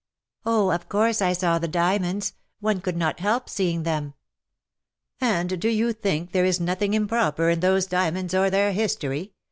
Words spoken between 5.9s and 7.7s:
think there is nothiug improper in